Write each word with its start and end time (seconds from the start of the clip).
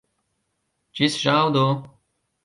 Ĝis 0.99 1.17
ĵaŭdo! 1.25 1.67